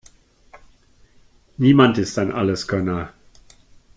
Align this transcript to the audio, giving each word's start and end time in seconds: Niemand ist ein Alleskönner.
Niemand 1.59 1.99
ist 1.99 2.17
ein 2.17 2.31
Alleskönner. 2.31 3.13